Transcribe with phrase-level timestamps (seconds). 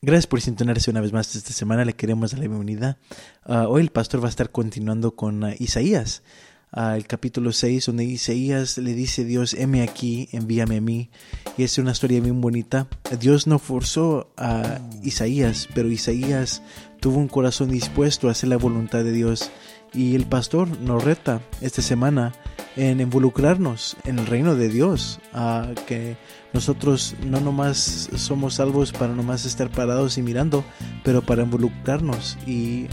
[0.00, 1.84] Gracias por sintonarse una vez más esta semana.
[1.84, 2.98] Le queremos dar la bienvenida.
[3.42, 6.22] Ah, hoy el pastor va a estar continuando con ah, Isaías,
[6.70, 11.10] ah, el capítulo 6, donde Isaías le dice a Dios, heme aquí, envíame a mí.
[11.56, 12.86] Y es una historia bien bonita.
[13.18, 16.62] Dios no forzó a Isaías, pero Isaías
[17.00, 19.50] tuvo un corazón dispuesto a hacer la voluntad de Dios.
[19.92, 22.32] Y el pastor nos reta esta semana
[22.76, 26.16] en involucrarnos en el reino de Dios, a que
[26.52, 30.64] nosotros no nomás somos salvos para nomás estar parados y mirando,
[31.02, 32.86] pero para involucrarnos y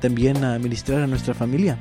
[0.00, 1.78] también a ministrar a nuestra familia.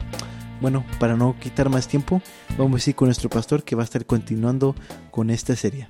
[0.61, 2.21] Bueno, para no quitar más tiempo,
[2.57, 4.75] vamos a ir con nuestro pastor que va a estar continuando
[5.09, 5.89] con esta serie.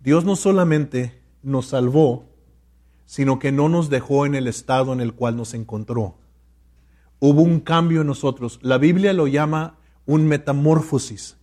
[0.00, 2.30] Dios no solamente nos salvó,
[3.04, 6.19] sino que no nos dejó en el estado en el cual nos encontró.
[7.20, 8.58] Hubo un cambio en nosotros.
[8.62, 11.36] La Biblia lo llama un metamorfosis.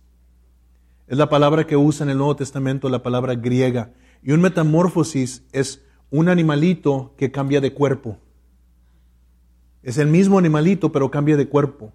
[1.06, 3.92] Es la palabra que usa en el Nuevo Testamento, la palabra griega.
[4.22, 8.18] Y un metamorfosis es un animalito que cambia de cuerpo.
[9.84, 11.92] Es el mismo animalito, pero cambia de cuerpo.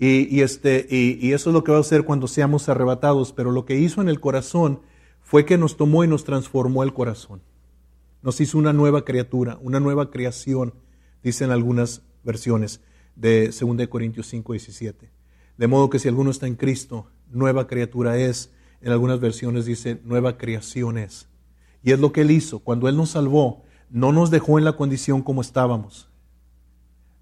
[0.00, 3.32] Y, este, y, eso es lo que va a hacer cuando seamos arrebatados.
[3.32, 4.80] Pero lo que hizo en el corazón
[5.22, 7.42] fue que nos tomó y nos transformó el corazón.
[8.22, 10.74] Nos hizo una nueva criatura, una nueva creación,
[11.22, 12.80] dicen algunas versiones
[13.18, 15.10] de 2 Corintios 5, 17.
[15.56, 18.52] De modo que si alguno está en Cristo, nueva criatura es.
[18.80, 21.28] En algunas versiones dice nueva creación es.
[21.82, 22.60] Y es lo que Él hizo.
[22.60, 26.08] Cuando Él nos salvó, no nos dejó en la condición como estábamos.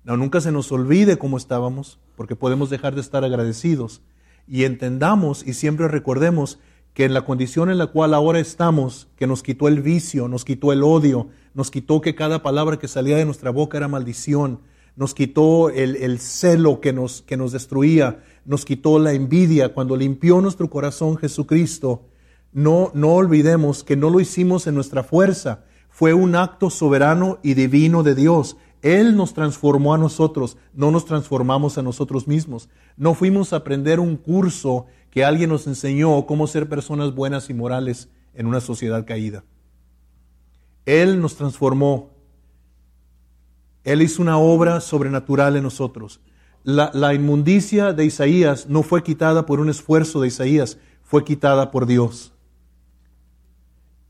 [0.04, 4.02] No, nunca se nos olvide cómo estábamos, porque podemos dejar de estar agradecidos.
[4.46, 6.58] Y entendamos y siempre recordemos
[6.92, 10.44] que en la condición en la cual ahora estamos, que nos quitó el vicio, nos
[10.44, 14.60] quitó el odio, nos quitó que cada palabra que salía de nuestra boca era maldición,
[14.96, 19.74] nos quitó el, celo que nos, que nos destruía, nos quitó la envidia.
[19.74, 22.06] Cuando limpió nuestro corazón Jesucristo,
[22.52, 27.54] no, no olvidemos que no lo hicimos en nuestra fuerza, fue un acto soberano y
[27.54, 28.56] divino de Dios.
[28.82, 32.68] Él nos transformó a nosotros, no nos transformamos a nosotros mismos.
[32.96, 37.54] No fuimos a aprender un curso que alguien nos enseñó cómo ser personas buenas y
[37.54, 39.44] morales en una sociedad caída.
[40.84, 42.15] Él nos transformó
[43.86, 46.20] él hizo una obra sobrenatural en nosotros.
[46.64, 51.86] La, inmundicia de Isaías no fue quitada por un esfuerzo de Isaías, fue quitada por
[51.86, 52.32] Dios.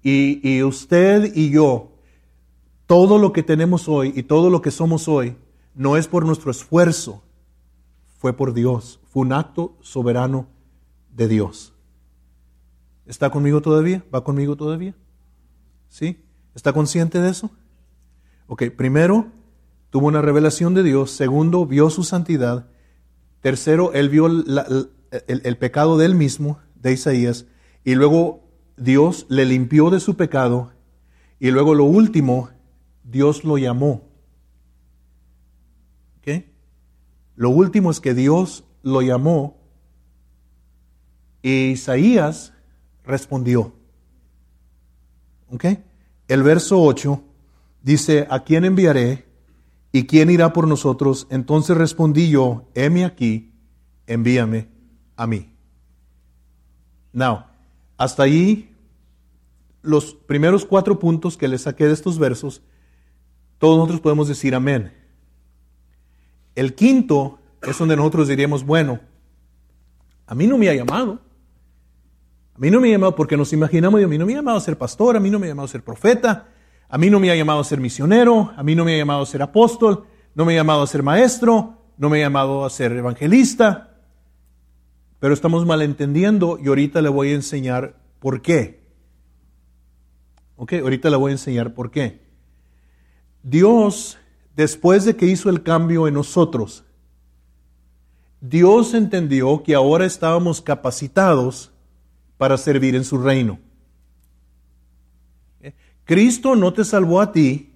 [0.02, 1.92] Y, y usted y yo,
[2.86, 5.36] todo lo que tenemos hoy y todo lo que somos hoy,
[5.74, 7.22] no es por nuestro esfuerzo,
[8.16, 10.46] fue por Dios, fue un acto soberano
[11.10, 11.74] de Dios.
[13.04, 14.02] ¿Está conmigo todavía?
[14.12, 14.94] ¿Va conmigo todavía?
[15.90, 16.24] ¿Sí?
[16.54, 17.50] ¿Está consciente de eso?
[18.46, 19.36] Ok, primero,
[19.96, 21.10] tuvo una revelación de Dios.
[21.10, 22.68] Segundo, vio su santidad.
[23.40, 27.46] Tercero, él vio el, pecado de él mismo, de Isaías.
[27.82, 28.46] Y luego
[28.76, 30.74] Dios le limpió de su pecado.
[31.40, 32.50] Y luego lo último,
[33.04, 34.02] Dios lo llamó.
[37.36, 39.56] Lo último es que Dios lo llamó
[41.40, 42.52] y Isaías
[43.02, 43.72] respondió.
[46.28, 47.24] El verso 8
[47.82, 49.25] dice, ¿a quién enviaré?
[49.96, 51.26] ¿Y quién irá por nosotros?
[51.30, 53.54] Entonces respondí yo, heme aquí,
[54.06, 54.68] envíame
[55.16, 55.50] a mí.
[57.14, 57.46] Now,
[57.96, 58.76] hasta ahí,
[59.80, 62.60] los primeros cuatro puntos que le saqué de estos versos,
[63.56, 64.92] todos nosotros podemos decir amén.
[66.54, 69.00] El quinto es donde nosotros diríamos, bueno,
[70.26, 71.22] a mí no me ha llamado.
[72.54, 74.58] A mí no me ha llamado porque nos imaginamos, a mí no me ha llamado
[74.58, 76.48] a ser pastor, a mí no me ha llamado a ser profeta,
[76.88, 79.22] a mí no me ha llamado a ser misionero, a mí no me ha llamado
[79.22, 82.70] a ser apóstol, no me ha llamado a ser maestro, no me ha llamado a
[82.70, 83.96] ser evangelista.
[85.18, 88.84] Pero estamos malentendiendo y ahorita le voy a enseñar por qué.
[90.56, 92.20] Ok, ahorita le voy a enseñar por qué.
[93.42, 94.18] Dios,
[94.54, 96.84] después de que hizo el cambio en nosotros,
[98.40, 101.72] Dios entendió que ahora estábamos capacitados
[102.36, 103.58] para servir en su reino.
[106.06, 107.74] Cristo no te salvó a ti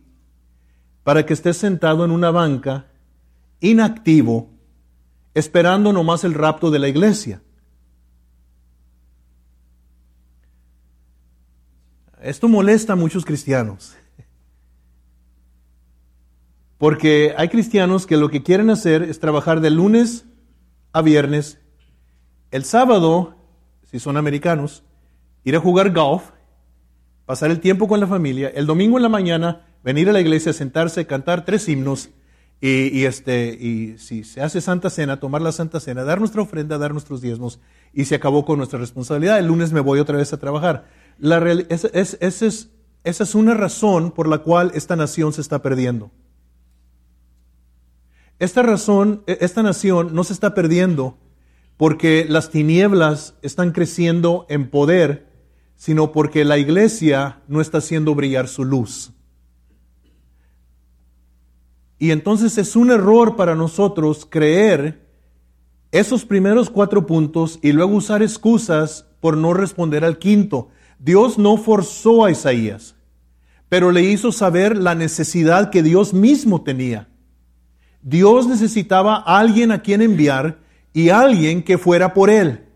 [1.03, 2.87] para que estés sentado en una banca,
[3.59, 4.49] inactivo,
[5.35, 7.43] esperando nomás el rapto de la iglesia.
[12.23, 13.97] Esto molesta a muchos cristianos.
[16.79, 20.25] Porque hay cristianos que lo que quieren hacer es trabajar de lunes
[20.93, 21.59] a viernes.
[22.53, 23.35] El sábado,
[23.91, 24.85] si son americanos,
[25.43, 26.31] ir a jugar golf
[27.31, 30.53] pasar el tiempo con la familia, el domingo en la mañana venir a la iglesia,
[30.53, 32.11] sentarse, cantar tres himnos
[32.61, 36.77] y, este, y si se hace Santa Cena, tomar la Santa Cena, dar nuestra ofrenda,
[36.77, 37.61] dar nuestros diezmos
[37.93, 39.39] y se acabó con nuestra responsabilidad.
[39.39, 40.89] El lunes me voy otra vez a trabajar.
[41.21, 41.39] La
[41.69, 42.69] ese, es,
[43.05, 46.11] esa es una razón por la cual esta nación se está perdiendo.
[48.41, 51.17] Esta razón, e, esta nación no se está perdiendo
[51.77, 55.30] porque las tinieblas están creciendo en poder,
[55.81, 59.15] sino porque la iglesia no está haciendo brillar su luz.
[61.99, 65.09] Y entonces es un error para nosotros creer
[65.91, 70.69] esos primeros cuatro puntos y luego usar excusas por no responder al quinto.
[70.99, 72.95] Dios no forzó a Isaías,
[73.71, 77.09] pero le hizo saber la necesidad que Dios mismo tenía.
[78.03, 80.61] Dios necesitaba a alguien a quien enviar
[80.93, 82.67] y alguien que fuera por él.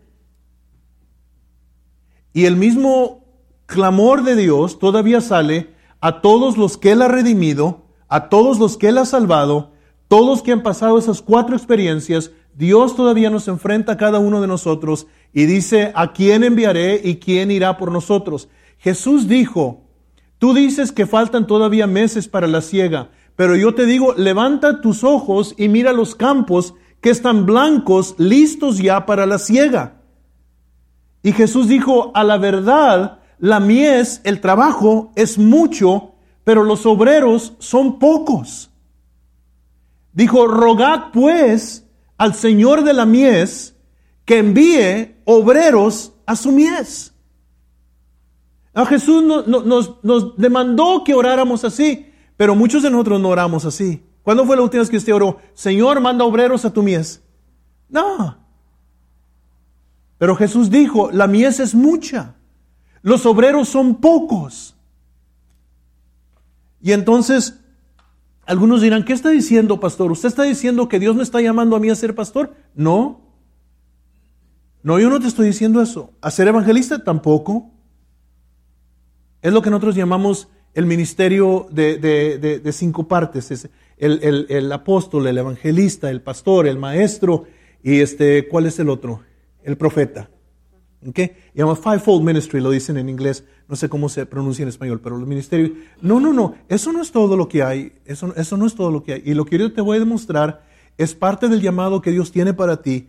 [2.35, 3.23] Y el mismo
[3.65, 5.69] clamor de Dios todavía sale
[6.01, 9.71] a todos los que él ha redimido, a todos los que Él ha salvado,
[10.09, 14.47] todos que han pasado esas cuatro experiencias, Dios todavía nos enfrenta a cada uno de
[14.47, 18.49] nosotros y dice, ¿a quién enviaré y quién irá por nosotros?
[18.79, 19.85] Jesús dijo,
[20.37, 25.05] tú dices que faltan todavía meses para la siega, pero yo te digo, levanta tus
[25.05, 29.94] ojos y mira los campos que están blancos, listos ya para la siega.
[31.25, 36.13] Y Jesús dijo, a la verdad, la mies, el trabajo, es mucho,
[36.43, 38.69] pero los obreros son pocos.
[40.13, 41.89] Dijo, rogad pues
[42.19, 43.75] al Señor de la mies
[44.23, 47.11] que envíe obreros a su mies.
[48.75, 52.05] A Jesús nos, demandó que oráramos así,
[52.37, 54.05] pero muchos de nosotros no oramos así.
[54.21, 55.39] ¿Cuándo fue la última vez que usted oró?
[55.55, 57.23] Señor, manda obreros a tu mies.
[57.89, 58.44] No.
[60.25, 62.33] Pero Jesús dijo, la mies es mucha,
[63.03, 64.75] los obreros son pocos.
[66.81, 67.59] Y entonces,
[68.47, 70.11] algunos dirán, ¿qué está diciendo, pastor?
[70.11, 72.55] ¿Usted está diciendo que Dios me está llamando a mí a ser pastor?
[72.73, 73.21] No.
[74.81, 76.09] No, yo no te estoy diciendo eso.
[76.21, 77.03] ¿A ser evangelista?
[77.03, 77.69] Tampoco.
[79.43, 83.51] Es lo que nosotros llamamos el ministerio de, cinco partes.
[83.51, 87.45] Es el, el, apóstol, el evangelista, el pastor, el maestro
[87.83, 89.21] y este, ¿cuál es el otro?
[89.65, 90.29] El profeta.
[91.07, 91.33] ¿Okay?
[91.53, 95.17] Llama fivefold ministry, lo dicen en inglés, no sé cómo se pronuncia en español, pero
[95.17, 95.71] los ministerios.
[96.01, 98.89] No, no, no, eso no es todo lo que hay, eso, eso no es todo
[98.89, 99.21] lo que hay.
[99.25, 100.63] Y lo que yo te voy a demostrar
[100.97, 103.07] es parte del llamado que Dios tiene para ti.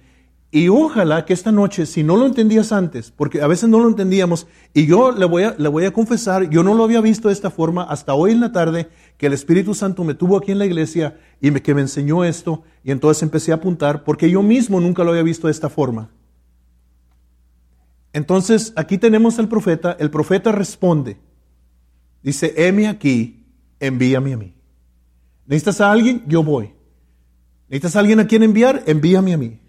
[0.51, 3.89] Y ojalá que esta noche, si no lo entendías antes, porque a veces no lo
[3.89, 7.29] entendíamos, y yo le voy a, le voy a confesar, yo no lo había visto
[7.29, 10.53] de esta forma hasta hoy en la tarde, que el Espíritu Santo me tuvo aquí
[10.53, 14.43] en la iglesia y que me enseñó esto, y entonces empecé a apuntar, porque yo
[14.43, 16.11] mismo nunca lo había visto de esta forma.
[18.17, 21.19] Entonces, aquí tenemos al profeta, el profeta responde,
[22.23, 23.45] dice, heme aquí,
[23.79, 24.55] envíame a mí.
[25.45, 26.25] ¿Necesitas a alguien?
[26.27, 26.73] Yo voy.
[27.69, 28.83] ¿Necesitas a alguien a quien enviar?
[28.87, 29.61] Envíame a mí.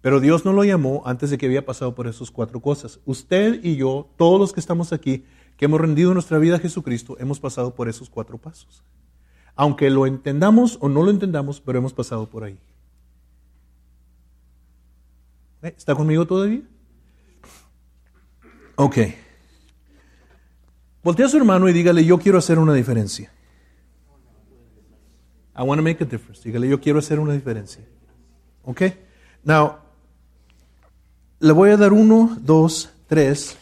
[0.00, 3.00] Pero Dios no lo llamó antes de que había pasado por esas cuatro cosas.
[3.06, 5.24] Usted y yo, todos los que estamos aquí,
[5.56, 8.84] que hemos rendido nuestra vida a Jesucristo, hemos pasado por esos cuatro pasos.
[9.56, 12.60] Aunque lo entendamos o no lo entendamos, pero hemos pasado por ahí.
[15.66, 15.74] ¿Eh?
[15.76, 16.62] ¿Está conmigo todavía?
[18.76, 18.98] Ok.
[21.02, 23.32] Voltea a su hermano y dígale, yo quiero hacer una diferencia.
[25.58, 26.42] I want to make a difference.
[26.44, 27.84] Dígale, yo quiero hacer una diferencia.
[28.62, 28.82] Ok.
[29.42, 29.78] Now,
[31.40, 33.56] le voy a dar uno, dos, tres.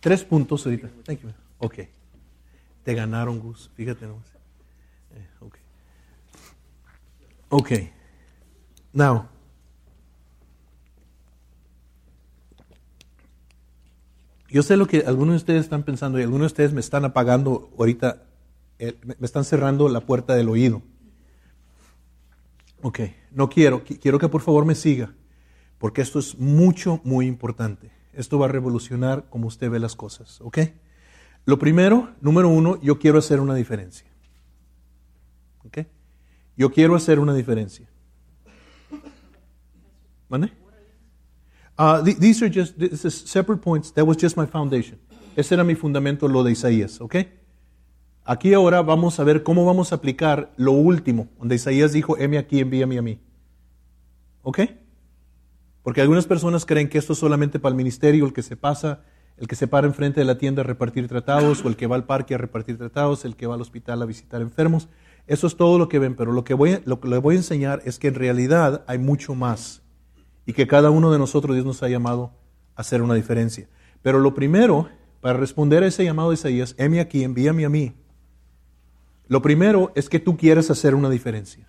[0.00, 0.88] Tres puntos ahorita.
[1.04, 1.28] Thank you.
[1.58, 1.74] Ok.
[2.84, 3.70] Te ganaron, Gus.
[3.74, 4.35] Fíjate nomás.
[7.48, 7.72] Ok.
[8.92, 9.28] Now,
[14.48, 17.04] yo sé lo que algunos de ustedes están pensando y algunos de ustedes me están
[17.04, 18.22] apagando ahorita,
[18.78, 20.82] eh, me están cerrando la puerta del oído.
[22.82, 23.00] Ok,
[23.32, 25.12] no quiero, quiero que por favor me siga,
[25.78, 27.90] porque esto es mucho, muy importante.
[28.12, 30.58] Esto va a revolucionar cómo usted ve las cosas, ¿ok?
[31.44, 34.06] Lo primero, número uno, yo quiero hacer una diferencia.
[35.64, 35.78] ¿Ok?
[36.56, 37.88] Yo quiero hacer una diferencia.
[40.28, 40.52] ¿Vale?
[41.78, 43.92] Uh, these are just this is separate points.
[43.92, 44.98] That was just my foundation.
[45.36, 47.16] Ese era mi fundamento, lo de Isaías, ¿ok?
[48.24, 52.38] Aquí ahora vamos a ver cómo vamos a aplicar lo último, donde Isaías dijo, heme
[52.38, 53.20] aquí, envíame a mí.
[54.42, 54.60] ¿Ok?
[55.82, 59.04] Porque algunas personas creen que esto es solamente para el ministerio, el que se pasa,
[59.36, 61.94] el que se para enfrente de la tienda a repartir tratados, o el que va
[61.94, 64.88] al parque a repartir tratados, el que va al hospital a visitar enfermos.
[65.26, 67.38] Eso es todo lo que ven, pero lo que, voy, lo que les voy a
[67.38, 69.82] enseñar es que en realidad hay mucho más
[70.44, 72.32] y que cada uno de nosotros Dios nos ha llamado
[72.76, 73.68] a hacer una diferencia.
[74.02, 74.88] Pero lo primero,
[75.20, 77.94] para responder a ese llamado de Isaías, heme aquí, envíame a mí.
[79.26, 81.66] Lo primero es que tú quieres hacer una diferencia.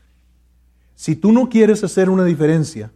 [0.94, 2.92] Si tú no quieres hacer una diferencia,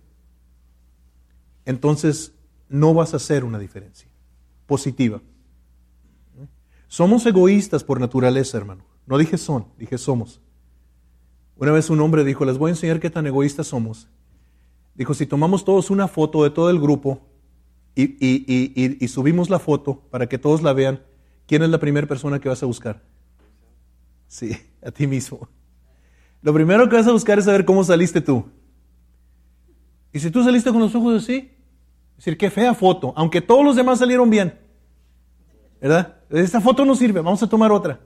[1.66, 2.34] entonces
[2.70, 4.10] no vas a hacer una diferencia
[4.68, 5.22] positiva.
[6.88, 8.86] Somos egoístas por naturaleza, hermano.
[9.08, 10.42] No dije son, dije somos.
[11.62, 14.08] Una vez un hombre dijo, les voy a enseñar qué tan egoístas somos.
[14.96, 17.22] Dijo, si tomamos todos una foto de todo el grupo
[17.94, 21.04] y, subimos la foto para que todos la vean,
[21.46, 23.04] ¿quién es la primera persona que vas a buscar?
[24.28, 25.48] Sí, a ti mismo.
[26.42, 28.44] Lo primero que vas a buscar es saber cómo saliste tú.
[30.12, 31.52] Y si tú saliste con los ojos así,
[32.18, 34.58] es decir, qué fea foto, aunque todos los demás salieron bien.
[35.80, 36.16] ¿verdad?
[36.32, 38.00] Esta foto no sirve, vamos a tomar otra.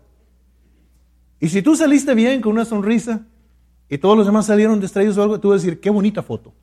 [1.40, 3.26] Y si tú saliste bien con una sonrisa
[3.90, 6.54] y todos los demás salieron distraídos o algo, tú vas a decir, qué bonita foto.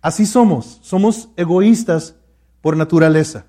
[0.00, 2.16] Así somos, somos egoístas
[2.60, 3.46] por naturaleza.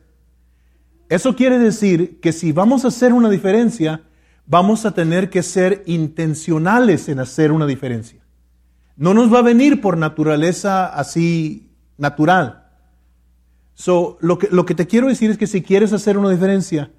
[1.07, 4.03] Eso quiere decir que si vamos a hacer una diferencia,
[4.45, 8.21] vamos a tener que ser intencionales en hacer una diferencia.
[8.95, 12.67] No nos va a venir por naturaleza así natural.
[13.73, 16.91] So, lo, que, lo que te quiero decir es que si quieres hacer una diferencia,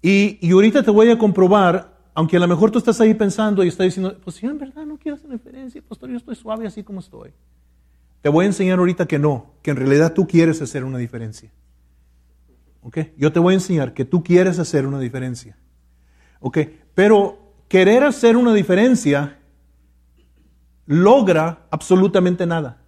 [0.00, 3.62] y, y ahorita te voy a comprobar, aunque a lo mejor tú estás ahí pensando
[3.62, 6.66] y estás diciendo, pues yo en verdad no quiero hacer diferencia, pastor, yo estoy suave
[6.66, 7.34] así como estoy.
[8.22, 11.52] Te voy a enseñar ahorita que no, que en realidad tú quieres hacer una diferencia.
[12.80, 12.98] ¿Ok?
[13.18, 15.58] Yo te voy a enseñar que tú quieres hacer una diferencia.
[16.40, 16.56] ¿Ok?
[16.94, 19.38] Pero querer hacer una diferencia
[20.86, 22.80] logra absolutamente nada.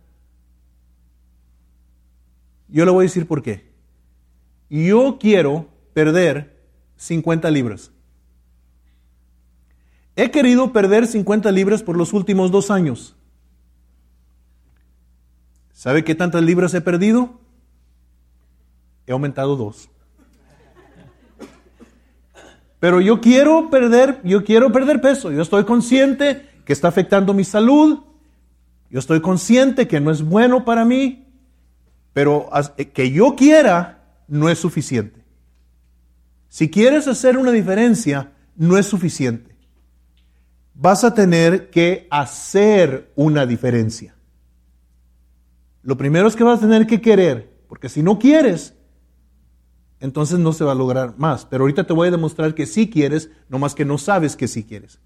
[2.67, 3.75] Yo le voy a decir por qué.
[4.71, 6.65] Yo quiero perder
[6.97, 7.93] 50 libras.
[10.21, 13.15] He querido perder 50 libras por los últimos dos años.
[15.73, 17.39] ¿Sabe qué tantas libras he perdido?
[19.07, 19.89] He aumentado dos.
[22.81, 25.31] Pero yo quiero perder, yo quiero perder peso.
[25.31, 28.01] Yo estoy consciente que está afectando mi salud.
[28.91, 31.29] Yo estoy consciente que no es bueno para mí.
[32.13, 35.23] Pero eh, que yo quiera no es suficiente.
[36.49, 39.48] Si quieres hacer una diferencia, no es suficiente.
[40.81, 44.15] Vas a tener que hacer una diferencia.
[45.83, 48.77] Lo primero es que vas a tener que querer, porque si no quieres,
[49.99, 51.45] entonces no se va a lograr más.
[51.47, 54.47] Pero ahorita te voy a demostrar que sí quieres, no más que no sabes que
[54.47, 55.01] sí quieres.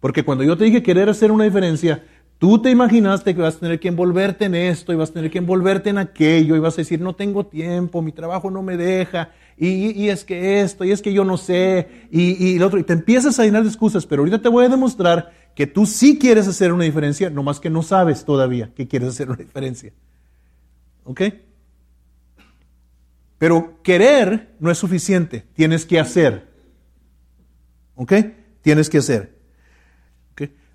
[0.00, 2.02] Porque cuando yo te dije querer hacer una diferencia,
[2.38, 5.30] Tú te imaginaste que vas a tener que envolverte en esto y vas a tener
[5.30, 8.76] que envolverte en aquello y vas a decir, no tengo tiempo, mi trabajo no me
[8.76, 12.78] deja, y, es que esto, y es que yo no sé, y, y, lo otro,
[12.78, 15.86] y te empiezas a llenar de excusas, pero ahorita te voy a demostrar que tú
[15.86, 19.94] sí quieres hacer una diferencia, nomás que no sabes todavía que quieres hacer una diferencia.
[21.04, 21.22] ¿Ok?
[23.38, 26.48] Pero querer no es suficiente, tienes que hacer.
[27.94, 28.12] ¿Ok?
[28.60, 29.36] Tienes que hacer.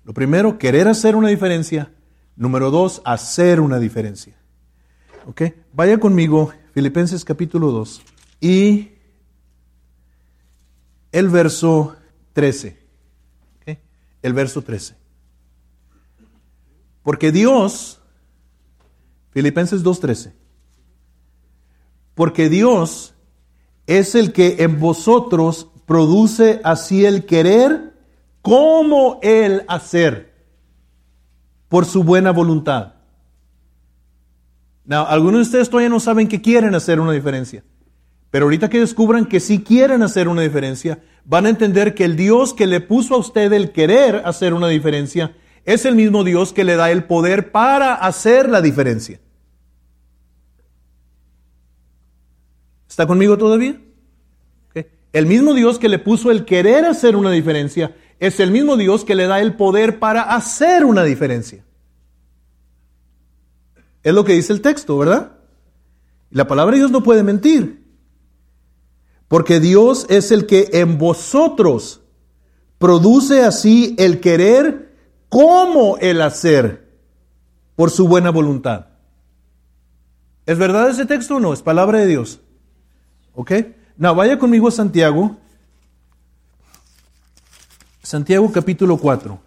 [0.04, 1.92] Lo primero, querer hacer una diferencia.
[2.34, 4.34] Número dos, hacer una diferencia.
[5.26, 5.42] ¿Ok?
[5.72, 8.02] Vaya conmigo, Filipenses capítulo 2
[8.42, 8.90] y
[11.12, 11.96] el verso
[12.32, 12.76] 13.
[14.20, 14.96] El verso 13.
[17.02, 18.00] Porque Dios,
[19.30, 20.32] Filipenses 2.13,
[22.14, 23.14] porque Dios
[23.86, 27.94] es el que en vosotros produce así el querer
[28.42, 30.32] cómo Él hacer
[31.68, 32.94] por su buena voluntad.
[34.84, 37.64] Now, algunos de ustedes todavía no saben que quieren hacer una diferencia.
[38.32, 42.16] Pero ahorita que descubran que sí quieren hacer una diferencia, van a entender que el
[42.16, 45.36] Dios que le puso a usted el querer hacer una diferencia
[45.66, 49.20] es el mismo Dios que le da el poder para hacer la diferencia.
[52.88, 53.78] ¿Está conmigo todavía?
[55.12, 59.04] El mismo Dios que le puso el querer hacer una diferencia es el mismo Dios
[59.04, 61.62] que le da el poder para hacer una diferencia.
[64.02, 65.32] Es lo que dice el texto, ¿verdad?
[66.30, 67.81] La palabra de Dios no puede mentir.
[69.32, 72.02] Porque Dios es el que en vosotros
[72.76, 74.94] produce así el querer
[75.30, 76.92] como el hacer
[77.74, 78.88] por su buena voluntad.
[80.44, 81.54] ¿Es verdad ese texto o no?
[81.54, 82.40] Es palabra de Dios.
[83.34, 83.52] ¿Ok?
[83.96, 85.38] No, vaya conmigo a Santiago,
[88.02, 89.40] Santiago capítulo 4.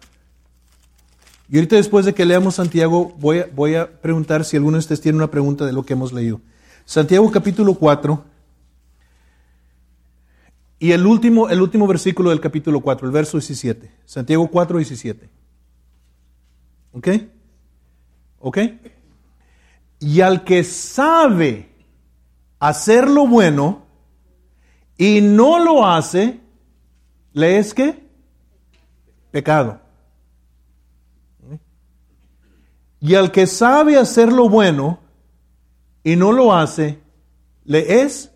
[1.48, 4.80] Y ahorita después de que leamos Santiago, voy a, voy a preguntar si alguno de
[4.80, 6.40] ustedes tiene una pregunta de lo que hemos leído.
[6.86, 8.34] Santiago capítulo 4.
[10.78, 13.90] Y el último, el último versículo del capítulo 4, el verso 17.
[14.04, 15.30] Santiago 4, 17.
[16.92, 17.08] ¿Ok?
[18.40, 18.58] ¿Ok?
[20.00, 21.70] Y al que sabe
[22.58, 23.86] hacer lo bueno
[24.98, 26.40] y no lo hace,
[27.32, 28.06] ¿le es qué?
[29.36, 29.78] pecado.
[33.00, 34.98] Y al que sabe hacer lo bueno
[36.02, 36.98] y no lo hace,
[37.66, 38.32] le es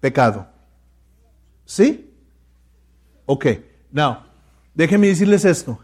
[0.00, 0.49] pecado.
[1.70, 2.12] ¿Sí?
[3.26, 3.46] Ok,
[3.92, 4.24] now,
[4.74, 5.78] déjenme decirles esto.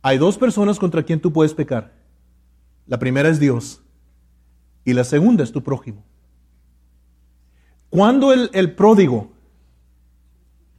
[0.00, 1.92] Hay dos personas contra quien tú puedes pecar.
[2.86, 3.82] La primera es Dios
[4.86, 6.02] y la segunda es tu prójimo.
[7.90, 9.32] Cuando el, el pródigo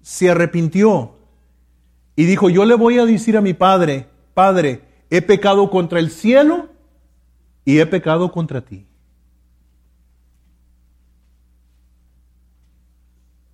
[0.02, 1.16] se arrepintió
[2.16, 4.82] y dijo, yo le voy a decir a mi padre, Padre,
[5.12, 6.70] he pecado contra el cielo
[7.64, 8.88] y he pecado contra ti.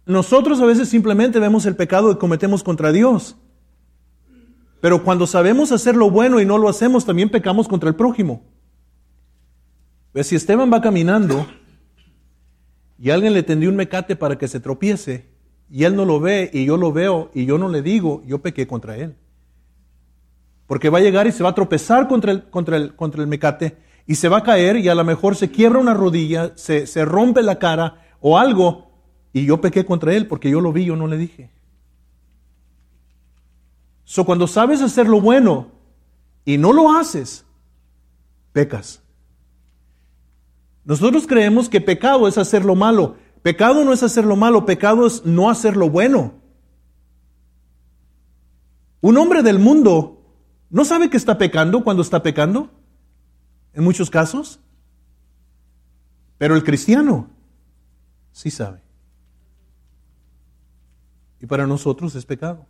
[0.10, 3.36] Nosotros a veces simplemente vemos el pecado que cometemos contra Dios.
[4.82, 8.42] Pero cuando sabemos hacer lo bueno y no lo hacemos, también pecamos contra el prójimo.
[10.12, 11.46] Pues si Esteban va caminando
[12.98, 15.28] y alguien le tendió un mecate para que se tropiece
[15.70, 18.42] y él no lo ve y yo lo veo y yo no le digo, yo
[18.42, 19.16] pequé contra él.
[20.66, 23.28] Porque va a llegar y se va a tropezar contra el, contra el, contra el
[23.28, 26.88] mecate y se va a caer y a lo mejor se quiebra una rodilla, se,
[26.88, 28.89] se rompe la cara o algo
[29.34, 31.50] y yo pequé contra él porque yo lo vi, yo no le dije.
[34.04, 35.68] So, cuando sabes hacer lo bueno
[36.44, 37.46] y no lo haces,
[38.54, 39.04] pecas.
[40.84, 43.18] Nosotros creemos que pecado es hacer lo malo.
[43.44, 46.34] Pecado no es hacer lo malo, pecado es no hacer lo bueno.
[49.02, 50.20] Un hombre del mundo
[50.70, 52.70] no sabe que está pecando cuando está pecando,
[53.74, 54.60] en muchos casos.
[56.38, 57.30] Pero el cristiano
[58.32, 58.89] sí sabe.
[61.42, 62.66] Y para nosotros es pecado.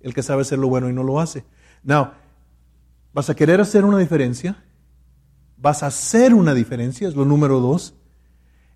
[0.00, 1.44] El que sabe hacer lo bueno y no lo hace.
[1.82, 2.10] Now,
[3.12, 4.62] ¿vas a querer hacer una diferencia?
[5.56, 7.08] ¿Vas a hacer una diferencia?
[7.08, 7.94] Es lo número dos.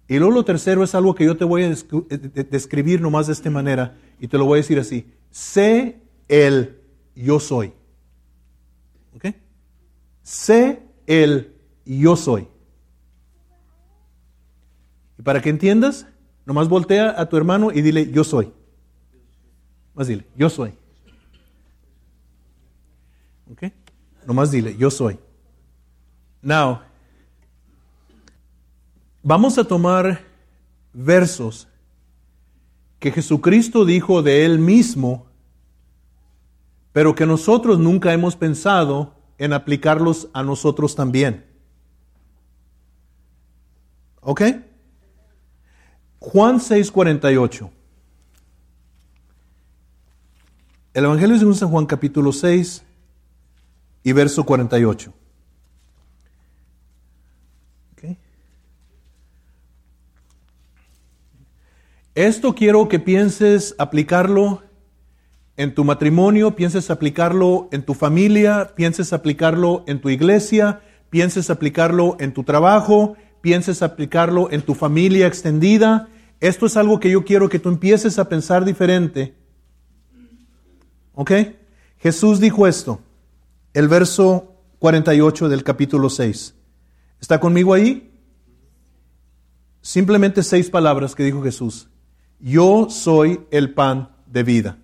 [0.09, 3.33] Y luego lo tercero es algo que yo te voy a eh, describir nomás de
[3.33, 5.13] esta manera y te lo voy a decir así.
[5.31, 6.79] Sé el
[7.17, 7.73] yo soy.
[9.17, 9.35] ¿Ok?
[10.23, 12.47] Sé el yo soy.
[15.19, 16.07] Y para que entiendas,
[16.45, 18.53] nomás voltea a tu hermano y dile yo soy.
[19.97, 20.75] Más dile, yo soy.
[23.51, 23.73] ¿Ok?
[24.27, 25.19] Nomás dile, yo soy.
[26.43, 26.81] Now,
[29.23, 30.23] vamos a tomar
[30.93, 31.67] versos
[32.99, 35.27] que Jesucristo dijo de Él mismo,
[36.93, 41.47] pero que nosotros nunca hemos pensado en aplicarlos a nosotros también.
[44.21, 44.43] ¿Ok?
[46.19, 47.71] Juan 6:48.
[50.97, 52.83] El Evangelio según San Juan capítulo 6
[54.03, 55.13] y verso 48.
[62.15, 64.63] Esto quiero que pienses aplicarlo
[65.59, 70.81] en tu matrimonio, pienses aplicarlo en tu familia, pienses aplicarlo en tu iglesia,
[71.11, 76.09] pienses aplicarlo en tu trabajo, pienses aplicarlo en tu familia extendida.
[76.41, 79.36] Esto es algo que yo quiero que tú empieces a pensar diferente
[81.17, 81.33] ¿Ok?
[81.99, 83.01] Jesús dijo esto,
[83.73, 86.55] el verso 48 del capítulo 6.
[87.21, 88.13] ¿Está conmigo ahí?
[89.81, 91.89] Simplemente seis palabras que dijo Jesús.
[92.39, 94.79] Yo soy el pan de vida.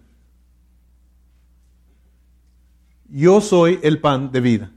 [3.11, 4.73] Yo soy el pan de vida.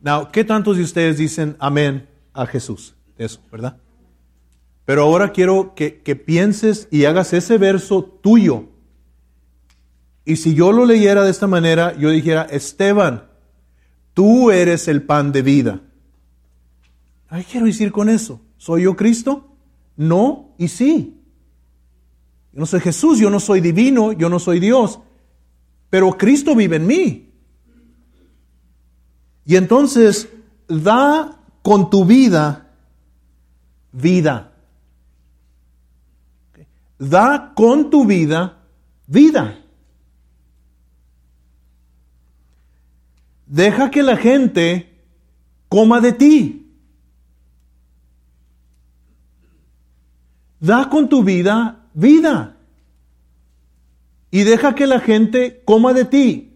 [0.00, 2.96] Now, ¿qué tantos de ustedes dicen amén a Jesús?
[3.16, 3.76] Eso, ¿verdad?
[4.84, 8.68] Pero ahora quiero que, que pienses y hagas ese verso tuyo
[10.28, 13.30] y si yo lo leyera de esta manera, yo dijera, Esteban,
[14.12, 15.80] tú eres el pan de vida.
[17.30, 18.38] ¿Qué quiero decir con eso?
[18.58, 19.56] ¿Soy yo Cristo?
[19.96, 21.18] No y sí.
[22.52, 24.98] Yo no soy Jesús, yo no soy divino, yo no soy Dios,
[25.88, 27.32] pero Cristo vive en mí.
[29.46, 30.28] Y entonces
[30.68, 32.70] da con tu vida
[33.92, 34.52] vida.
[36.98, 38.58] Da con tu vida
[39.06, 39.64] vida.
[43.48, 44.92] Deja que la gente
[45.68, 46.66] coma de ti.
[50.60, 52.56] Da con tu vida vida.
[54.30, 56.52] Y deja que la gente coma de ti.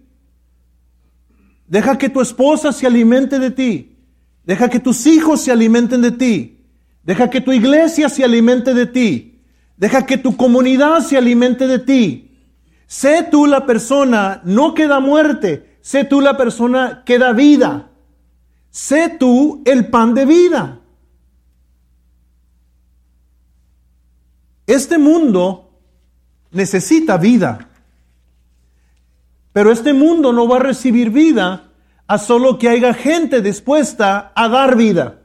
[1.67, 3.97] Deja que tu esposa se alimente de ti.
[4.45, 6.65] Deja que tus hijos se alimenten de ti.
[7.03, 9.41] Deja que tu iglesia se alimente de ti.
[9.77, 12.31] Deja que tu comunidad se alimente de ti.
[12.87, 17.91] Sé tú la persona, no queda muerte, Sé tú la persona que da vida.
[18.71, 20.81] Sé tú el pan de vida.
[24.67, 25.73] Este mundo
[26.53, 27.69] necesita vida.
[29.53, 31.69] Pero este mundo no va a recibir vida
[32.07, 35.21] a solo que haya gente dispuesta a dar vida.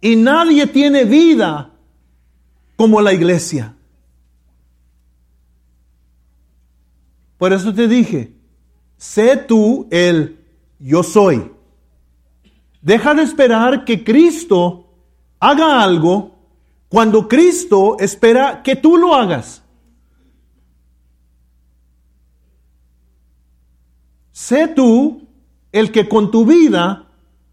[0.00, 1.70] Y nadie tiene vida
[2.76, 3.76] como la iglesia.
[7.38, 8.39] Por eso te dije,
[9.00, 10.38] sé tú el
[10.78, 11.50] yo soy.
[12.82, 14.90] Deja de esperar que Cristo
[15.40, 16.36] haga algo
[16.88, 19.62] cuando Cristo espera que tú lo hagas.
[24.32, 25.26] Sé tú
[25.72, 27.06] el que con tu vida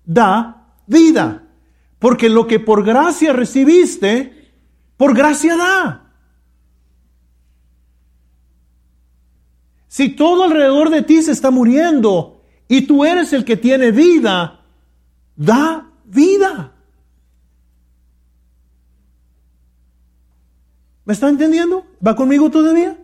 [0.03, 1.43] da vida.
[1.97, 4.51] Porque lo que por gracia recibiste,
[4.97, 6.06] por gracia da.
[9.87, 14.61] Si todo alrededor de ti se está muriendo y tú eres el que tiene vida,
[15.35, 16.73] da vida.
[21.05, 21.85] ¿Me está entendiendo?
[22.05, 22.97] ¿Va conmigo todavía?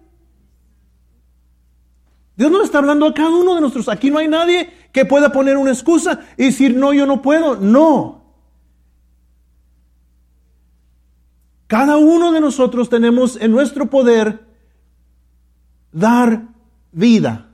[2.35, 3.87] Dios no está hablando a cada uno de nosotros.
[3.87, 7.55] Aquí no hay nadie que pueda poner una excusa y decir, no, yo no puedo.
[7.55, 8.23] No.
[11.67, 14.45] Cada uno de nosotros tenemos en nuestro poder
[15.91, 16.52] dar
[16.93, 17.49] vida.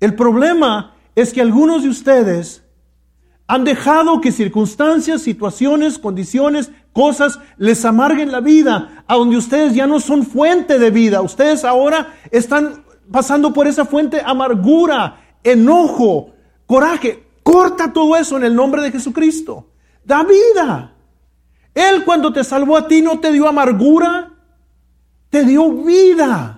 [0.00, 2.62] El problema es que algunos de ustedes
[3.46, 9.86] han dejado que circunstancias, situaciones, condiciones, cosas les amarguen la vida, a donde ustedes ya
[9.86, 11.20] no son fuente de vida.
[11.20, 16.32] Ustedes ahora están pasando por esa fuente amargura, enojo,
[16.66, 17.22] coraje.
[17.42, 19.68] Corta todo eso en el nombre de Jesucristo.
[20.04, 20.94] Da vida.
[21.74, 24.32] Él cuando te salvó a ti no te dio amargura,
[25.28, 26.53] te dio vida.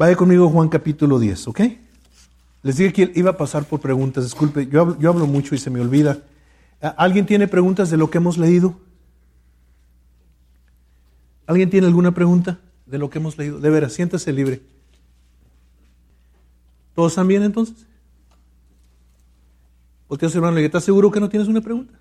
[0.00, 1.60] Vaya conmigo Juan capítulo 10, ¿ok?
[2.62, 4.24] Les dije que iba a pasar por preguntas.
[4.24, 6.22] Disculpe, yo hablo, mucho y se me olvida.
[6.96, 8.80] ¿Alguien tiene preguntas de lo que hemos leído?
[11.46, 13.60] ¿Alguien tiene alguna pregunta de lo que hemos leído?
[13.60, 14.62] De veras, siéntase libre.
[16.94, 17.86] ¿Todos están bien entonces?
[20.08, 21.92] Usted, hermano, ¿estás seguro que no tienes una pregunta?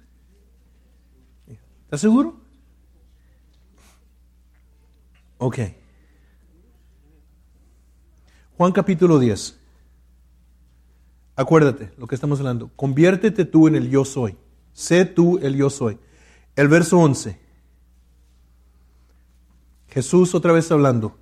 [1.84, 2.40] ¿Estás seguro?
[5.38, 5.60] Ok.
[8.60, 9.58] Juan capítulo 10.
[11.38, 12.70] Acuérdate lo que estamos hablando.
[12.76, 14.36] Conviértete tú en el yo soy.
[14.74, 15.98] Sé tú el yo soy.
[16.58, 17.40] El verso 11.
[19.88, 21.16] Jesús otra vez hablando.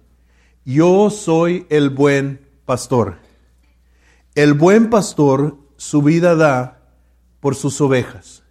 [0.66, 3.20] Yo soy el buen pastor.
[4.34, 6.90] El buen pastor su vida da
[7.40, 8.42] por sus ovejas.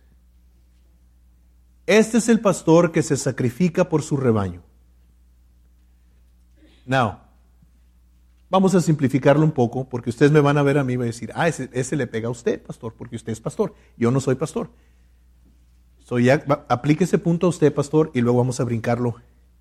[1.87, 4.63] Este es el pastor que se sacrifica por su rebaño.
[6.85, 7.26] Now,
[8.57, 11.05] vamos a simplificarlo un poco porque ustedes me van a ver a mí y van
[11.05, 13.75] a decir, ah, ese, ese le pega a usted, pastor, porque usted es pastor.
[13.99, 14.71] Yo no soy pastor.
[15.99, 19.17] So ya, aplique ese punto a usted, pastor, y luego vamos a brincarlo,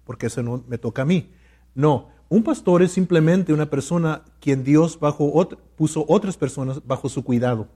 [0.05, 1.29] porque eso no me toca a mí.
[1.73, 7.21] No, un pastor es simplemente una persona quien Dios bajo puso otras personas bajo su
[7.21, 7.67] cuidado.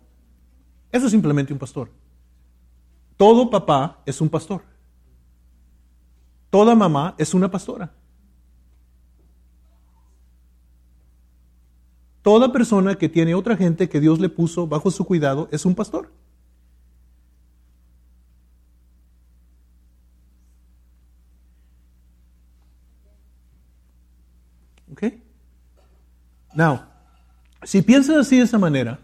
[0.89, 1.89] Eso es simplemente un pastor.
[3.17, 4.61] Todo papá es un pastor.
[6.49, 7.91] Toda mamá es una pastora.
[12.29, 15.73] Toda persona que tiene otra gente que Dios le puso bajo su cuidado es un
[15.73, 16.11] pastor.
[24.91, 25.05] ¿Ok?
[26.53, 26.81] Now,
[27.63, 28.99] si piensas así de esa manera,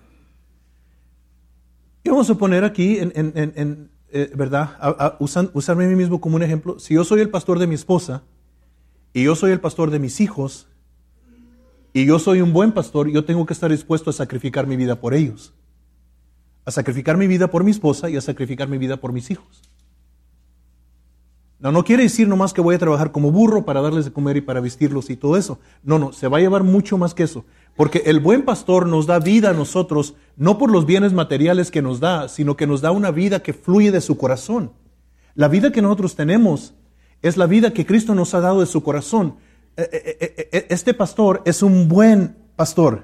[2.03, 5.17] y vamos a poner aquí, en, eh, ¿verdad?
[5.19, 6.77] Usarme a mí mismo como un ejemplo.
[6.77, 8.21] Si yo soy el pastor de mi esposa
[9.13, 10.67] y yo soy el pastor de mis hijos
[11.95, 14.99] y yo soy un buen pastor, yo tengo que estar dispuesto a sacrificar mi vida
[14.99, 15.53] por ellos.
[16.65, 19.61] A sacrificar mi vida por mi esposa y a sacrificar mi vida por mis hijos.
[21.57, 24.35] No, no quiere decir nomás que voy a trabajar como burro para darles de comer
[24.35, 25.57] y para vestirlos y todo eso.
[25.83, 27.45] No, no, se va a llevar mucho más que eso.
[27.77, 31.81] Porque el buen pastor nos da vida a nosotros, no por los bienes materiales que
[31.81, 34.73] nos da, sino que nos da una vida que fluye de su corazón.
[35.33, 36.73] La vida que nosotros tenemos
[37.21, 39.35] es la vida que Cristo nos ha dado de su corazón.
[39.77, 43.03] Eh, eh, eh, este pastor es un buen pastor.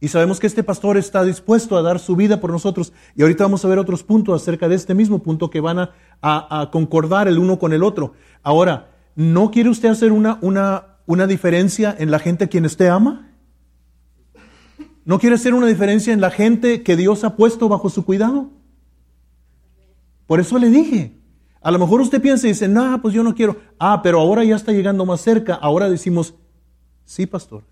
[0.00, 2.92] Y sabemos que este pastor está dispuesto a dar su vida por nosotros.
[3.14, 5.90] Y ahorita vamos a ver otros puntos acerca de este mismo punto que van
[6.22, 8.12] a, concordar el uno con el otro.
[8.42, 12.86] Ahora, ¿no quiere usted hacer una, una, una diferencia en la gente a quien usted
[12.86, 13.32] ama?
[15.04, 18.50] ¿No quiere hacer una diferencia en la gente que Dios ha puesto bajo su cuidado?
[20.26, 21.16] Por eso le dije.
[21.66, 23.56] A lo mejor usted piensa y dice, no, pues yo no quiero.
[23.78, 25.54] Ah, pero ahora ya está llegando más cerca.
[25.54, 26.34] Ahora decimos,
[27.04, 27.64] sí, pastor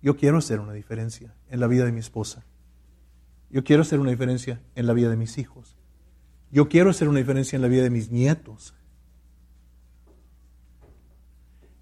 [0.00, 2.44] yo quiero hacer una diferencia en la vida de mi esposa.
[3.50, 5.76] Yo quiero hacer una diferencia en la vida de mis hijos.
[6.50, 8.74] Yo quiero hacer una diferencia en la vida de mis nietos.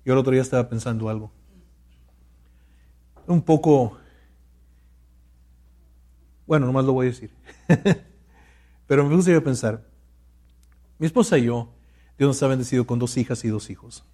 [0.04, 1.32] Yo el otro día estaba pensando algo.
[3.26, 3.98] Un poco,
[6.46, 7.30] bueno, nomás lo voy a decir.
[8.86, 9.84] Pero me gustaría pensar,
[10.98, 11.72] mi esposa y yo,
[12.18, 14.04] Dios nos ha bendecido con dos hijas y dos hijos.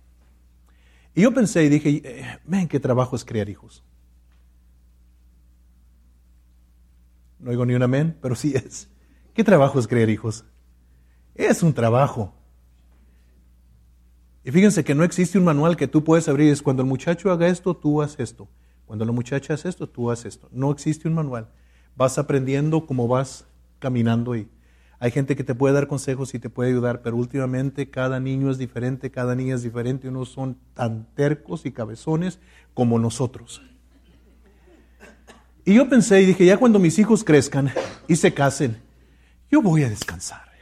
[1.15, 3.85] Y yo pensé y dije, ven, qué trabajo es criar hijos.
[7.39, 8.89] No oigo ni un amén, pero sí es.
[9.35, 10.45] ¿Qué trabajo es criar hijos?
[11.35, 12.35] Es un trabajo.
[14.45, 16.53] Y fíjense que no existe un manual que tú puedes abrir.
[16.53, 18.49] Es cuando el muchacho haga esto, tú haces esto.
[18.87, 20.49] Cuando la muchacha hace esto, tú haces esto.
[20.53, 21.49] No existe un manual.
[21.97, 23.47] Vas aprendiendo como vas
[23.79, 24.49] caminando y
[25.03, 28.53] hay gente que te puede dar consejos y te puede ayudar, pero últimamente cada niño
[28.53, 32.39] es diferente, cada niña es diferente, unos son tan tercos y cabezones
[32.73, 33.61] como nosotros.
[35.65, 37.73] Y yo pensé y dije, ya cuando mis hijos crezcan
[38.07, 38.77] y se casen,
[39.51, 40.53] yo voy a descansar.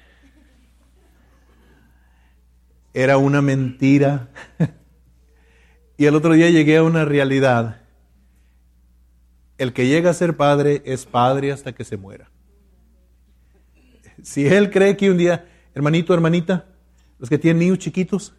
[2.94, 4.30] Era una mentira.
[5.98, 7.82] y el otro día llegué a una realidad.
[9.58, 12.29] El que llega a ser padre es padre hasta que se muera.
[14.22, 16.66] Si él cree que un día, hermanito, hermanita,
[17.18, 18.34] los que tienen niños chiquitos,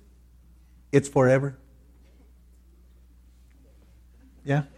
[0.91, 1.56] it's forever.
[4.44, 4.70] ¿Ya?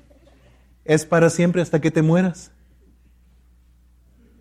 [0.83, 2.51] Es para siempre hasta que te mueras.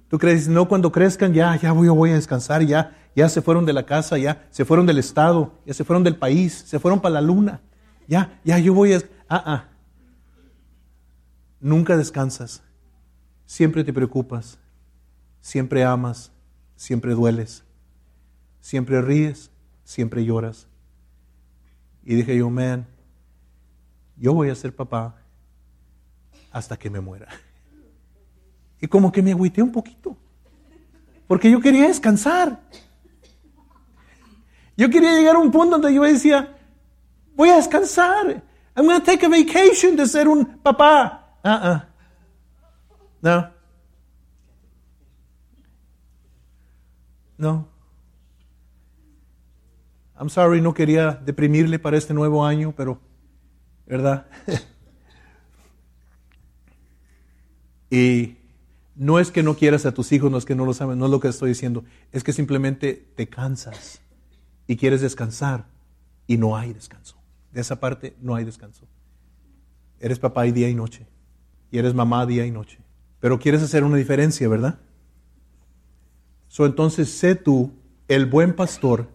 [0.09, 3.65] Tú crees, no, cuando crezcan, ya, ya voy, voy a descansar, ya, ya se fueron
[3.65, 7.01] de la casa, ya se fueron del estado, ya se fueron del país, se fueron
[7.01, 7.61] para la luna.
[8.09, 8.99] Ya, ya, yo voy a...
[9.29, 9.69] Ah, ah.
[11.61, 12.63] Nunca descansas.
[13.47, 14.59] Siempre te preocupas.
[15.41, 16.33] Siempre amas
[16.83, 17.63] siempre dueles,
[18.61, 19.53] siempre ríes,
[19.85, 20.67] siempre lloras.
[22.03, 22.89] Y dije yo, man,
[24.17, 25.15] yo voy a ser papá
[26.51, 27.29] hasta que me muera.
[28.81, 30.17] Y como que me agüité un poquito,
[31.29, 32.59] porque yo quería descansar.
[34.77, 36.57] Yo quería llegar a un punto donde yo decía,
[37.37, 38.43] voy a descansar.
[38.75, 41.39] I'm going to take a vacation de ser un papá.
[41.45, 41.87] Uh -uh.
[43.21, 43.62] No.
[47.43, 47.67] No.
[50.17, 53.01] I'm sorry, no quería deprimirle para este nuevo año, pero,
[53.85, 54.27] ¿verdad?
[57.91, 58.37] y
[58.95, 61.07] no es que no quieras a tus hijos, no es que no lo saben, no
[61.07, 64.01] es lo que estoy diciendo, es que simplemente te cansas
[64.69, 65.67] y quieres descansar
[66.29, 67.17] y no hay descanso.
[67.51, 68.87] De esa parte no hay descanso.
[69.99, 71.09] Eres papá y día y noche,
[71.73, 72.79] y eres mamá día y noche,
[73.19, 74.79] pero quieres hacer una diferencia, ¿verdad?
[76.53, 77.73] So, entonces sé tú
[78.09, 79.09] el buen pastor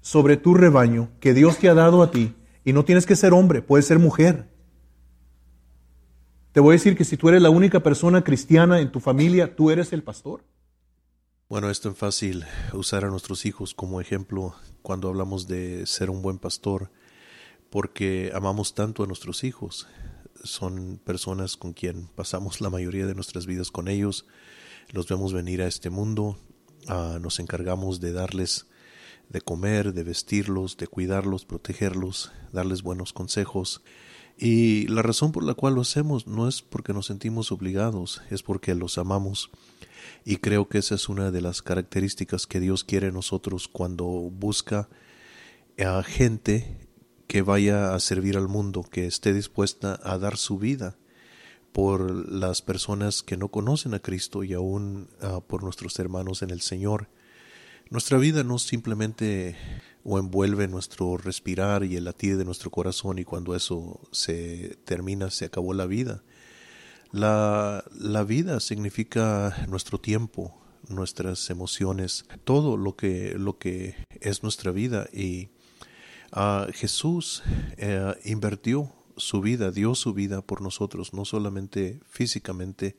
[0.00, 2.34] sobre tu rebaño que Dios te ha dado a ti.
[2.64, 4.48] Y no tienes que ser hombre, puedes ser mujer.
[6.52, 9.56] Te voy a decir que si tú eres la única persona cristiana en tu familia,
[9.56, 10.42] tú eres el pastor.
[11.50, 16.22] Bueno, es tan fácil usar a nuestros hijos como ejemplo cuando hablamos de ser un
[16.22, 16.90] buen pastor,
[17.68, 19.86] porque amamos tanto a nuestros hijos.
[20.44, 24.24] Son personas con quien pasamos la mayoría de nuestras vidas con ellos
[24.90, 26.38] los vemos venir a este mundo,
[26.86, 28.66] ah, nos encargamos de darles
[29.28, 33.82] de comer, de vestirlos, de cuidarlos, protegerlos, darles buenos consejos.
[34.38, 38.42] Y la razón por la cual lo hacemos no es porque nos sentimos obligados, es
[38.42, 39.50] porque los amamos.
[40.24, 44.04] Y creo que esa es una de las características que Dios quiere en nosotros cuando
[44.06, 44.88] busca
[45.78, 46.88] a gente
[47.26, 50.96] que vaya a servir al mundo, que esté dispuesta a dar su vida
[51.78, 56.50] por las personas que no conocen a Cristo y aún ah, por nuestros hermanos en
[56.50, 57.08] el Señor.
[57.88, 59.54] Nuestra vida no simplemente
[60.02, 65.30] o envuelve nuestro respirar y el latir de nuestro corazón y cuando eso se termina
[65.30, 66.24] se acabó la vida.
[67.12, 74.72] La, la vida significa nuestro tiempo, nuestras emociones, todo lo que, lo que es nuestra
[74.72, 75.50] vida y
[76.32, 77.44] ah, Jesús
[77.76, 82.96] eh, invirtió su vida, dio su vida por nosotros, no solamente físicamente,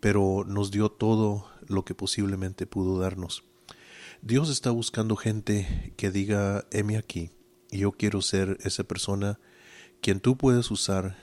[0.00, 3.44] pero nos dio todo lo que posiblemente pudo darnos.
[4.22, 7.30] Dios está buscando gente que diga, heme aquí,
[7.70, 9.38] y yo quiero ser esa persona
[10.00, 11.16] quien tú puedes usar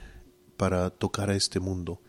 [0.56, 2.00] para tocar a este mundo,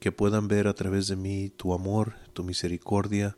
[0.00, 3.36] que puedan ver a través de mí tu amor, tu misericordia.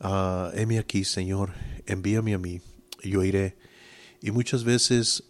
[0.00, 1.52] Uh, heme aquí, Señor,
[1.86, 2.60] envíame a mí,
[3.02, 3.56] yo iré.
[4.20, 5.24] Y muchas veces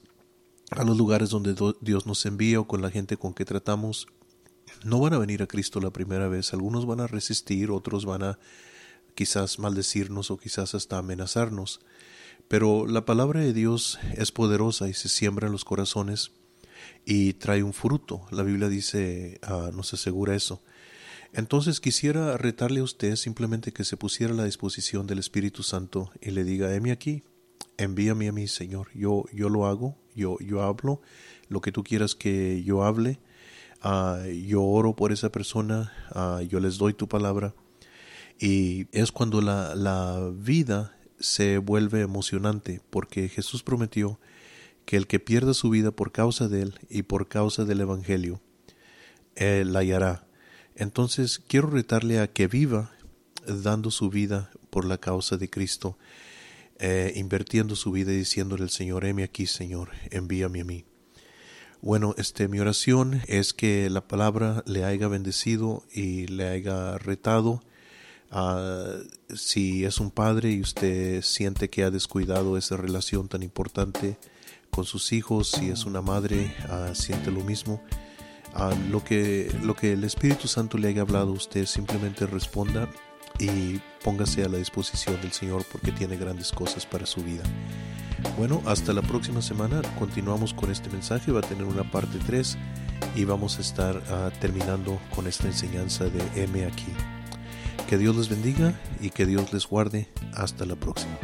[0.71, 4.07] a los lugares donde Dios nos envía o con la gente con que tratamos,
[4.85, 6.53] no van a venir a Cristo la primera vez.
[6.53, 8.39] Algunos van a resistir, otros van a
[9.15, 11.81] quizás maldecirnos o quizás hasta amenazarnos.
[12.49, 16.33] Pero la palabra de Dios es poderosa y se siembra en los corazones
[17.05, 18.27] y trae un fruto.
[18.31, 20.63] La Biblia dice, ah, nos asegura eso.
[21.33, 26.11] Entonces quisiera retarle a usted simplemente que se pusiera a la disposición del Espíritu Santo
[26.21, 27.23] y le diga, heme aquí,
[27.77, 28.89] envíame a mí, Señor.
[28.95, 31.01] Yo, yo lo hago, yo, yo hablo
[31.49, 33.19] lo que tú quieras que yo hable.
[33.81, 37.55] Ah, yo oro por esa persona, ah, yo les doy tu palabra.
[38.39, 44.21] Y es cuando la, la vida se vuelve emocionante, porque Jesús prometió
[44.85, 48.41] que el que pierda su vida por causa de él y por causa del Evangelio,
[49.35, 50.27] él la hallará.
[50.75, 52.93] Entonces quiero retarle a que viva
[53.47, 55.99] dando su vida por la causa de Cristo,
[56.79, 60.85] eh, invirtiendo su vida y diciéndole al Señor, heme aquí, Señor, envíame a mí.
[61.81, 67.63] Bueno, este, mi oración es que la palabra le haya bendecido y le haya retado.
[68.31, 74.19] Uh, si es un padre y usted siente que ha descuidado esa relación tan importante,
[74.71, 77.83] con sus hijos, si es una madre, uh, siente lo mismo.
[78.55, 82.89] Uh, lo, que, lo que el Espíritu Santo le haya hablado a usted, simplemente responda
[83.39, 87.43] y póngase a la disposición del Señor porque tiene grandes cosas para su vida.
[88.37, 92.59] Bueno, hasta la próxima semana continuamos con este mensaje, va a tener una parte 3
[93.15, 96.93] y vamos a estar uh, terminando con esta enseñanza de M aquí.
[97.89, 100.09] Que Dios les bendiga y que Dios les guarde.
[100.35, 101.17] Hasta la próxima.